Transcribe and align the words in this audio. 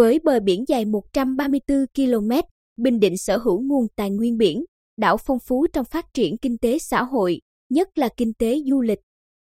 Với 0.00 0.18
bờ 0.24 0.40
biển 0.40 0.64
dài 0.68 0.84
134 0.84 1.86
km, 1.94 2.30
Bình 2.76 3.00
Định 3.00 3.16
sở 3.16 3.36
hữu 3.36 3.60
nguồn 3.60 3.86
tài 3.96 4.10
nguyên 4.10 4.38
biển, 4.38 4.64
đảo 4.96 5.16
phong 5.16 5.38
phú 5.48 5.66
trong 5.72 5.84
phát 5.84 6.06
triển 6.14 6.36
kinh 6.38 6.58
tế 6.58 6.78
xã 6.78 7.02
hội, 7.02 7.40
nhất 7.68 7.98
là 7.98 8.08
kinh 8.16 8.32
tế 8.34 8.60
du 8.70 8.80
lịch. 8.80 8.98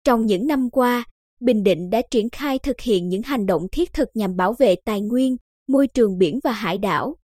Trong 0.03 0.25
những 0.25 0.47
năm 0.47 0.69
qua, 0.69 1.03
Bình 1.41 1.63
Định 1.63 1.89
đã 1.89 2.01
triển 2.11 2.29
khai 2.29 2.59
thực 2.59 2.79
hiện 2.81 3.09
những 3.09 3.21
hành 3.21 3.45
động 3.45 3.67
thiết 3.71 3.93
thực 3.93 4.07
nhằm 4.13 4.35
bảo 4.35 4.53
vệ 4.53 4.75
tài 4.85 5.01
nguyên, 5.01 5.37
môi 5.67 5.87
trường 5.87 6.17
biển 6.17 6.39
và 6.43 6.51
hải 6.51 6.77
đảo. 6.77 7.15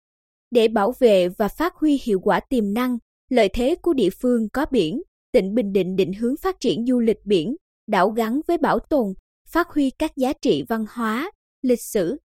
Để 0.51 0.67
bảo 0.67 0.93
vệ 0.99 1.29
và 1.29 1.47
phát 1.47 1.73
huy 1.75 1.99
hiệu 2.03 2.19
quả 2.19 2.39
tiềm 2.49 2.73
năng, 2.73 2.97
lợi 3.29 3.49
thế 3.53 3.75
của 3.81 3.93
địa 3.93 4.09
phương 4.21 4.49
có 4.49 4.65
biển, 4.71 5.01
tỉnh 5.31 5.55
Bình 5.55 5.71
Định 5.73 5.95
định 5.95 6.13
hướng 6.13 6.35
phát 6.41 6.59
triển 6.59 6.85
du 6.85 6.99
lịch 6.99 7.25
biển, 7.25 7.55
đảo 7.87 8.09
gắn 8.09 8.41
với 8.47 8.57
bảo 8.57 8.79
tồn, 8.79 9.13
phát 9.47 9.69
huy 9.69 9.89
các 9.89 10.11
giá 10.15 10.33
trị 10.41 10.63
văn 10.69 10.85
hóa, 10.89 11.31
lịch 11.61 11.81
sử. 11.81 12.17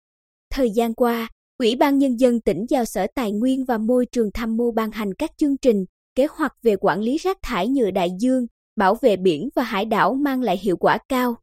Thời 0.58 0.70
gian 0.70 0.94
qua, 0.94 1.28
Ủy 1.58 1.76
ban 1.76 1.98
Nhân 1.98 2.20
dân 2.20 2.40
tỉnh 2.40 2.66
giao 2.68 2.84
Sở 2.84 3.06
Tài 3.14 3.32
nguyên 3.32 3.64
và 3.64 3.78
Môi 3.78 4.06
trường 4.06 4.30
tham 4.34 4.56
mưu 4.56 4.72
ban 4.72 4.90
hành 4.90 5.14
các 5.14 5.30
chương 5.36 5.56
trình, 5.56 5.84
kế 6.14 6.26
hoạch 6.30 6.52
về 6.62 6.76
quản 6.80 7.00
lý 7.00 7.16
rác 7.16 7.36
thải 7.42 7.68
nhựa 7.68 7.90
đại 7.90 8.10
dương, 8.20 8.46
bảo 8.76 8.94
vệ 8.94 9.16
biển 9.16 9.48
và 9.56 9.62
hải 9.62 9.84
đảo 9.84 10.14
mang 10.14 10.42
lại 10.42 10.58
hiệu 10.62 10.76
quả 10.76 10.98
cao. 11.08 11.36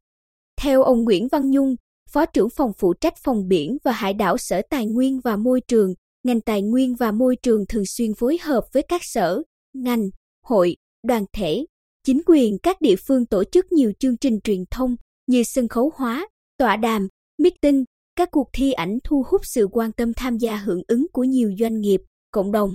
Theo 0.62 0.84
ông 0.84 1.04
Nguyễn 1.04 1.28
Văn 1.32 1.52
Nhung, 1.52 1.76
Phó 2.10 2.26
trưởng 2.26 2.50
phòng 2.50 2.72
phụ 2.78 2.94
trách 2.94 3.14
phòng 3.24 3.48
biển 3.48 3.78
và 3.84 3.92
hải 3.92 4.14
đảo 4.14 4.38
Sở 4.38 4.62
Tài 4.70 4.86
nguyên 4.86 5.20
và 5.24 5.36
Môi 5.36 5.62
trường, 5.68 5.94
ngành 6.24 6.42
Tài 6.42 6.62
nguyên 6.62 6.96
và 6.96 7.12
Môi 7.12 7.36
trường 7.36 7.66
thường 7.70 7.86
xuyên 7.86 8.14
phối 8.14 8.38
hợp 8.42 8.64
với 8.74 8.84
các 8.84 9.02
sở, 9.04 9.42
ngành, 9.74 10.10
hội, 10.46 10.76
đoàn 11.04 11.26
thể, 11.34 11.66
chính 12.04 12.22
quyền 12.26 12.58
các 12.64 12.82
địa 12.82 12.96
phương 13.08 13.26
tổ 13.26 13.44
chức 13.44 13.72
nhiều 13.72 13.92
chương 14.00 14.18
trình 14.18 14.40
truyền 14.44 14.64
thông 14.72 14.96
như 15.28 15.44
sân 15.44 15.68
khấu 15.68 15.92
hóa, 15.96 16.28
tọa 16.58 16.76
đàm, 16.76 17.08
meeting, 17.38 17.84
các 18.16 18.32
cuộc 18.32 18.50
thi 18.54 18.72
ảnh 18.72 18.98
thu 19.04 19.24
hút 19.28 19.42
sự 19.44 19.68
quan 19.72 19.92
tâm 19.92 20.14
tham 20.14 20.38
gia 20.38 20.58
hưởng 20.58 20.82
ứng 20.88 21.08
của 21.14 21.24
nhiều 21.24 21.52
doanh 21.60 21.80
nghiệp, 21.82 22.02
cộng 22.32 22.52
đồng. 22.52 22.70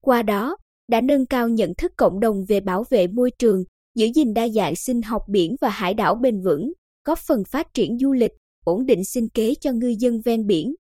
Qua 0.00 0.22
đó, 0.22 0.56
đã 0.88 1.00
nâng 1.00 1.26
cao 1.26 1.48
nhận 1.48 1.74
thức 1.74 1.92
cộng 1.96 2.20
đồng 2.20 2.44
về 2.48 2.60
bảo 2.60 2.84
vệ 2.90 3.06
môi 3.06 3.30
trường, 3.38 3.64
giữ 3.94 4.06
gìn 4.14 4.34
đa 4.34 4.48
dạng 4.48 4.76
sinh 4.76 5.02
học 5.02 5.22
biển 5.28 5.56
và 5.60 5.68
hải 5.68 5.94
đảo 5.94 6.14
bền 6.14 6.40
vững, 6.40 6.72
góp 7.04 7.18
phần 7.18 7.42
phát 7.44 7.74
triển 7.74 7.98
du 7.98 8.12
lịch, 8.12 8.32
ổn 8.64 8.86
định 8.86 9.04
sinh 9.04 9.28
kế 9.28 9.54
cho 9.60 9.72
ngư 9.72 9.94
dân 9.98 10.20
ven 10.24 10.46
biển. 10.46 10.74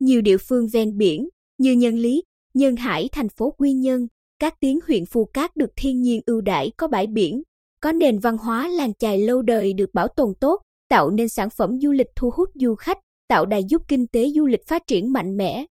Nhiều 0.00 0.20
địa 0.20 0.36
phương 0.36 0.66
ven 0.72 0.96
biển 0.98 1.28
như 1.58 1.72
Nhân 1.72 1.94
Lý, 1.94 2.22
Nhân 2.54 2.76
Hải, 2.76 3.08
thành 3.12 3.28
phố 3.28 3.50
Quy 3.50 3.72
Nhơn, 3.72 4.06
các 4.38 4.60
tuyến 4.60 4.78
huyện 4.86 5.06
Phù 5.06 5.24
Cát 5.24 5.56
được 5.56 5.70
thiên 5.76 6.00
nhiên 6.00 6.20
ưu 6.26 6.40
đãi 6.40 6.70
có 6.76 6.88
bãi 6.88 7.06
biển, 7.06 7.42
có 7.80 7.92
nền 7.92 8.18
văn 8.18 8.38
hóa 8.38 8.68
làng 8.68 8.94
chài 8.94 9.18
lâu 9.18 9.42
đời 9.42 9.72
được 9.72 9.94
bảo 9.94 10.08
tồn 10.08 10.32
tốt, 10.40 10.60
tạo 10.88 11.10
nên 11.10 11.28
sản 11.28 11.50
phẩm 11.50 11.80
du 11.80 11.92
lịch 11.92 12.06
thu 12.16 12.30
hút 12.34 12.48
du 12.54 12.74
khách, 12.74 12.98
tạo 13.28 13.46
đà 13.46 13.56
giúp 13.56 13.82
kinh 13.88 14.06
tế 14.06 14.30
du 14.34 14.46
lịch 14.46 14.66
phát 14.66 14.82
triển 14.86 15.12
mạnh 15.12 15.36
mẽ. 15.36 15.66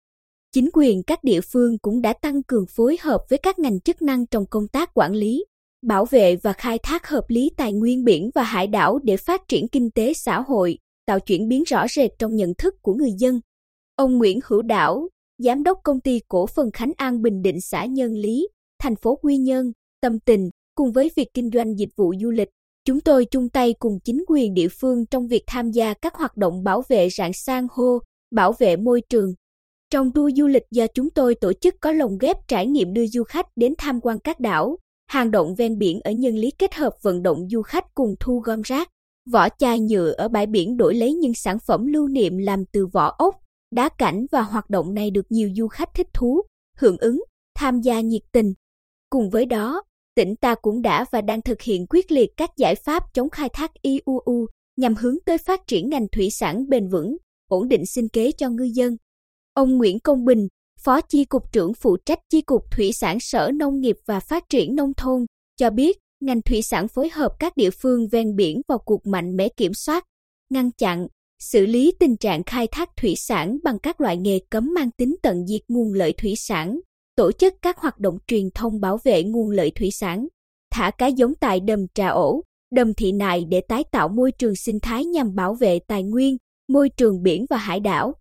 Chính 0.51 0.69
quyền 0.73 1.03
các 1.03 1.23
địa 1.23 1.41
phương 1.41 1.77
cũng 1.81 2.01
đã 2.01 2.13
tăng 2.13 2.43
cường 2.43 2.65
phối 2.75 2.97
hợp 3.01 3.21
với 3.29 3.39
các 3.43 3.59
ngành 3.59 3.79
chức 3.79 4.01
năng 4.01 4.25
trong 4.25 4.45
công 4.45 4.67
tác 4.67 4.89
quản 4.93 5.13
lý, 5.13 5.45
bảo 5.81 6.05
vệ 6.05 6.35
và 6.35 6.53
khai 6.53 6.77
thác 6.83 7.07
hợp 7.07 7.23
lý 7.27 7.51
tài 7.57 7.73
nguyên 7.73 8.03
biển 8.03 8.29
và 8.35 8.43
hải 8.43 8.67
đảo 8.67 8.99
để 9.03 9.17
phát 9.17 9.41
triển 9.47 9.67
kinh 9.67 9.91
tế 9.91 10.13
xã 10.13 10.41
hội, 10.41 10.77
tạo 11.05 11.19
chuyển 11.19 11.47
biến 11.47 11.63
rõ 11.63 11.87
rệt 11.87 12.11
trong 12.19 12.35
nhận 12.35 12.53
thức 12.57 12.75
của 12.81 12.93
người 12.93 13.11
dân. 13.17 13.39
Ông 13.95 14.17
Nguyễn 14.17 14.39
Hữu 14.43 14.61
Đảo, 14.61 15.07
giám 15.37 15.63
đốc 15.63 15.79
công 15.83 15.99
ty 15.99 16.19
cổ 16.27 16.47
phần 16.47 16.71
Khánh 16.71 16.91
An 16.97 17.21
Bình 17.21 17.41
Định 17.41 17.61
xã 17.61 17.85
Nhân 17.85 18.13
Lý, 18.13 18.47
thành 18.79 18.95
phố 18.95 19.15
Quy 19.15 19.37
Nhơn, 19.37 19.71
tâm 20.01 20.19
tình, 20.19 20.49
cùng 20.75 20.91
với 20.91 21.11
việc 21.15 21.27
kinh 21.33 21.49
doanh 21.53 21.79
dịch 21.79 21.89
vụ 21.95 22.13
du 22.21 22.31
lịch, 22.31 22.49
chúng 22.89 23.01
tôi 23.01 23.25
chung 23.25 23.49
tay 23.49 23.73
cùng 23.79 23.99
chính 24.03 24.23
quyền 24.27 24.53
địa 24.53 24.67
phương 24.67 25.05
trong 25.05 25.27
việc 25.27 25.43
tham 25.47 25.71
gia 25.71 25.93
các 25.93 26.15
hoạt 26.15 26.37
động 26.37 26.63
bảo 26.63 26.83
vệ 26.89 27.09
rạn 27.09 27.31
san 27.33 27.67
hô, 27.71 27.99
bảo 28.31 28.53
vệ 28.53 28.75
môi 28.75 29.01
trường. 29.09 29.33
Trong 29.91 30.11
tour 30.11 30.33
du 30.37 30.47
lịch 30.47 30.63
do 30.71 30.87
chúng 30.93 31.09
tôi 31.09 31.35
tổ 31.35 31.53
chức 31.53 31.75
có 31.81 31.91
lồng 31.91 32.17
ghép 32.17 32.37
trải 32.47 32.67
nghiệm 32.67 32.93
đưa 32.93 33.07
du 33.07 33.23
khách 33.23 33.45
đến 33.55 33.73
tham 33.77 34.01
quan 34.01 34.19
các 34.19 34.39
đảo, 34.39 34.77
hàng 35.07 35.31
động 35.31 35.55
ven 35.55 35.77
biển 35.77 35.99
ở 36.03 36.11
Nhân 36.11 36.35
Lý 36.35 36.51
kết 36.51 36.73
hợp 36.73 36.93
vận 37.01 37.23
động 37.23 37.49
du 37.49 37.61
khách 37.61 37.93
cùng 37.93 38.15
thu 38.19 38.39
gom 38.39 38.61
rác, 38.61 38.89
vỏ 39.31 39.49
chai 39.49 39.79
nhựa 39.79 40.11
ở 40.11 40.27
bãi 40.27 40.45
biển 40.45 40.77
đổi 40.77 40.95
lấy 40.95 41.13
những 41.13 41.33
sản 41.33 41.57
phẩm 41.59 41.85
lưu 41.85 42.07
niệm 42.07 42.37
làm 42.37 42.65
từ 42.65 42.87
vỏ 42.93 43.15
ốc, 43.17 43.35
đá 43.71 43.89
cảnh 43.89 44.25
và 44.31 44.41
hoạt 44.41 44.69
động 44.69 44.93
này 44.93 45.11
được 45.11 45.25
nhiều 45.29 45.49
du 45.55 45.67
khách 45.67 45.89
thích 45.93 46.07
thú, 46.13 46.41
hưởng 46.77 46.97
ứng, 46.97 47.23
tham 47.55 47.81
gia 47.81 48.01
nhiệt 48.01 48.21
tình. 48.31 48.53
Cùng 49.09 49.29
với 49.29 49.45
đó, 49.45 49.83
tỉnh 50.19 50.35
ta 50.35 50.55
cũng 50.55 50.81
đã 50.81 51.05
và 51.11 51.21
đang 51.21 51.41
thực 51.41 51.61
hiện 51.61 51.85
quyết 51.89 52.11
liệt 52.11 52.29
các 52.37 52.49
giải 52.57 52.75
pháp 52.75 53.03
chống 53.13 53.29
khai 53.29 53.49
thác 53.49 53.71
IUU 53.81 54.47
nhằm 54.77 54.95
hướng 54.95 55.15
tới 55.25 55.37
phát 55.37 55.67
triển 55.67 55.89
ngành 55.89 56.07
thủy 56.11 56.29
sản 56.31 56.69
bền 56.69 56.87
vững, 56.87 57.17
ổn 57.47 57.67
định 57.67 57.85
sinh 57.85 58.09
kế 58.09 58.31
cho 58.31 58.49
ngư 58.49 58.63
dân. 58.73 58.97
Ông 59.53 59.77
Nguyễn 59.77 59.99
Công 59.99 60.25
Bình, 60.25 60.47
Phó 60.79 61.01
Chi 61.01 61.25
cục 61.25 61.51
trưởng 61.51 61.73
phụ 61.73 61.97
trách 62.05 62.19
Chi 62.29 62.41
cục 62.41 62.61
Thủy 62.71 62.91
sản 62.93 63.17
Sở 63.19 63.51
Nông 63.55 63.79
nghiệp 63.79 63.95
và 64.05 64.19
Phát 64.19 64.43
triển 64.49 64.75
Nông 64.75 64.93
thôn, 64.97 65.25
cho 65.57 65.69
biết 65.69 65.97
ngành 66.21 66.41
thủy 66.41 66.61
sản 66.61 66.87
phối 66.87 67.09
hợp 67.09 67.31
các 67.39 67.57
địa 67.57 67.69
phương 67.69 68.07
ven 68.11 68.35
biển 68.35 68.61
vào 68.67 68.79
cuộc 68.85 69.07
mạnh 69.07 69.35
mẽ 69.35 69.49
kiểm 69.57 69.73
soát, 69.73 70.03
ngăn 70.49 70.71
chặn, 70.71 71.07
xử 71.41 71.65
lý 71.65 71.93
tình 71.99 72.17
trạng 72.17 72.43
khai 72.43 72.67
thác 72.71 72.89
thủy 72.97 73.13
sản 73.17 73.57
bằng 73.63 73.79
các 73.79 74.01
loại 74.01 74.17
nghề 74.17 74.39
cấm 74.49 74.73
mang 74.73 74.91
tính 74.91 75.15
tận 75.21 75.47
diệt 75.47 75.61
nguồn 75.67 75.93
lợi 75.93 76.13
thủy 76.13 76.33
sản, 76.37 76.79
tổ 77.19 77.31
chức 77.31 77.53
các 77.61 77.77
hoạt 77.77 77.99
động 77.99 78.17
truyền 78.27 78.49
thông 78.55 78.81
bảo 78.81 78.99
vệ 79.03 79.23
nguồn 79.23 79.49
lợi 79.49 79.71
thủy 79.71 79.91
sản, 79.91 80.27
thả 80.71 80.91
cá 80.91 81.07
giống 81.07 81.35
tại 81.35 81.59
đầm 81.59 81.85
Trà 81.93 82.07
Ổ, 82.07 82.43
đầm 82.71 82.93
Thị 82.93 83.11
Nại 83.11 83.45
để 83.45 83.61
tái 83.61 83.83
tạo 83.91 84.07
môi 84.07 84.31
trường 84.31 84.55
sinh 84.55 84.79
thái 84.79 85.05
nhằm 85.05 85.35
bảo 85.35 85.53
vệ 85.53 85.79
tài 85.79 86.03
nguyên, 86.03 86.37
môi 86.69 86.89
trường 86.89 87.23
biển 87.23 87.45
và 87.49 87.57
hải 87.57 87.79
đảo. 87.79 88.13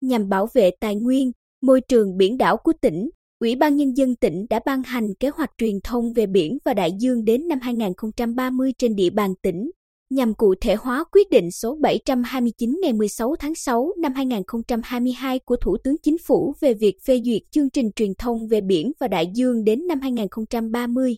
Nhằm 0.00 0.28
bảo 0.28 0.48
vệ 0.54 0.70
tài 0.80 0.96
nguyên, 0.96 1.32
môi 1.62 1.80
trường 1.80 2.16
biển 2.16 2.38
đảo 2.38 2.56
của 2.56 2.72
tỉnh, 2.80 3.10
Ủy 3.40 3.56
ban 3.56 3.76
Nhân 3.76 3.96
dân 3.96 4.16
tỉnh 4.16 4.46
đã 4.50 4.60
ban 4.66 4.82
hành 4.82 5.14
kế 5.20 5.28
hoạch 5.28 5.50
truyền 5.58 5.80
thông 5.84 6.12
về 6.12 6.26
biển 6.26 6.58
và 6.64 6.74
đại 6.74 6.92
dương 6.98 7.24
đến 7.24 7.48
năm 7.48 7.58
2030 7.62 8.72
trên 8.78 8.96
địa 8.96 9.10
bàn 9.10 9.34
tỉnh, 9.42 9.70
nhằm 10.14 10.34
cụ 10.34 10.54
thể 10.60 10.74
hóa 10.74 11.04
quyết 11.12 11.30
định 11.30 11.50
số 11.50 11.78
729 11.80 12.78
ngày 12.82 12.92
16 12.92 13.34
tháng 13.38 13.54
6 13.54 13.92
năm 13.98 14.12
2022 14.14 15.38
của 15.38 15.56
Thủ 15.56 15.76
tướng 15.84 15.96
Chính 16.02 16.18
phủ 16.18 16.54
về 16.60 16.74
việc 16.74 16.96
phê 17.06 17.20
duyệt 17.24 17.42
chương 17.50 17.70
trình 17.70 17.90
truyền 17.96 18.14
thông 18.18 18.48
về 18.48 18.60
biển 18.60 18.92
và 19.00 19.08
đại 19.08 19.30
dương 19.34 19.64
đến 19.64 19.86
năm 19.86 20.00
2030. 20.00 21.16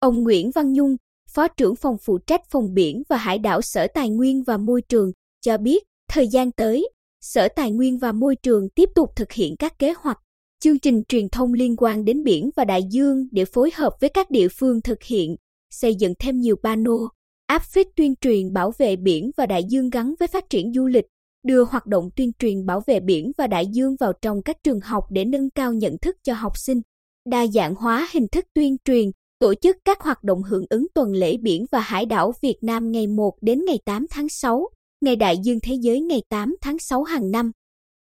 Ông 0.00 0.22
Nguyễn 0.22 0.50
Văn 0.54 0.72
Nhung, 0.72 0.96
Phó 1.30 1.48
trưởng 1.48 1.76
phòng 1.76 1.96
phụ 2.02 2.18
trách 2.18 2.40
phòng 2.50 2.74
biển 2.74 3.02
và 3.08 3.16
hải 3.16 3.38
đảo 3.38 3.62
Sở 3.62 3.86
Tài 3.94 4.10
nguyên 4.10 4.42
và 4.42 4.56
Môi 4.56 4.82
trường, 4.82 5.12
cho 5.40 5.58
biết 5.58 5.82
thời 6.10 6.28
gian 6.28 6.52
tới, 6.52 6.88
Sở 7.20 7.48
Tài 7.48 7.70
nguyên 7.70 7.98
và 7.98 8.12
Môi 8.12 8.36
trường 8.36 8.68
tiếp 8.74 8.88
tục 8.94 9.10
thực 9.16 9.32
hiện 9.32 9.56
các 9.56 9.78
kế 9.78 9.92
hoạch, 9.98 10.18
chương 10.60 10.78
trình 10.78 11.02
truyền 11.08 11.28
thông 11.28 11.52
liên 11.52 11.76
quan 11.76 12.04
đến 12.04 12.24
biển 12.24 12.50
và 12.56 12.64
đại 12.64 12.82
dương 12.90 13.28
để 13.30 13.44
phối 13.44 13.70
hợp 13.74 13.92
với 14.00 14.10
các 14.10 14.30
địa 14.30 14.48
phương 14.48 14.82
thực 14.82 15.02
hiện, 15.02 15.36
xây 15.70 15.94
dựng 15.94 16.14
thêm 16.18 16.40
nhiều 16.40 16.56
pano, 16.62 16.98
áp 17.48 17.62
phích 17.62 17.88
tuyên 17.96 18.14
truyền 18.20 18.52
bảo 18.52 18.72
vệ 18.78 18.96
biển 18.96 19.30
và 19.36 19.46
đại 19.46 19.64
dương 19.68 19.90
gắn 19.90 20.14
với 20.20 20.28
phát 20.28 20.50
triển 20.50 20.72
du 20.72 20.86
lịch, 20.86 21.04
đưa 21.46 21.64
hoạt 21.64 21.86
động 21.86 22.10
tuyên 22.16 22.32
truyền 22.38 22.66
bảo 22.66 22.82
vệ 22.86 23.00
biển 23.00 23.32
và 23.38 23.46
đại 23.46 23.66
dương 23.72 23.96
vào 24.00 24.12
trong 24.22 24.42
các 24.42 24.56
trường 24.64 24.80
học 24.80 25.04
để 25.10 25.24
nâng 25.24 25.50
cao 25.50 25.72
nhận 25.72 25.98
thức 25.98 26.16
cho 26.24 26.34
học 26.34 26.52
sinh, 26.56 26.80
đa 27.30 27.46
dạng 27.46 27.74
hóa 27.74 28.08
hình 28.12 28.26
thức 28.32 28.44
tuyên 28.54 28.76
truyền, 28.84 29.10
tổ 29.38 29.54
chức 29.54 29.76
các 29.84 30.00
hoạt 30.00 30.24
động 30.24 30.42
hưởng 30.42 30.64
ứng 30.70 30.86
tuần 30.94 31.12
lễ 31.12 31.36
biển 31.36 31.66
và 31.72 31.80
hải 31.80 32.06
đảo 32.06 32.32
Việt 32.42 32.56
Nam 32.62 32.90
ngày 32.92 33.06
1 33.06 33.32
đến 33.40 33.64
ngày 33.64 33.78
8 33.84 34.06
tháng 34.10 34.28
6, 34.28 34.68
ngày 35.00 35.16
đại 35.16 35.36
dương 35.44 35.58
thế 35.62 35.74
giới 35.80 36.00
ngày 36.00 36.22
8 36.28 36.56
tháng 36.60 36.78
6 36.78 37.02
hàng 37.02 37.30
năm. 37.30 37.52